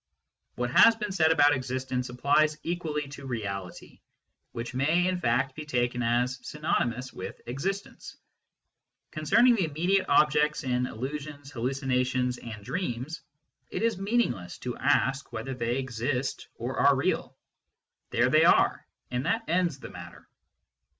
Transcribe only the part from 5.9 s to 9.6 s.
as synonymous with" existence." Concerning